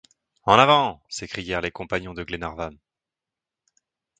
En 0.45 0.53
avant! 0.57 1.03
s’écrièrent 1.09 1.61
les 1.61 1.69
compagnons 1.69 2.15
de 2.15 2.23
Glenarvan. 2.23 2.71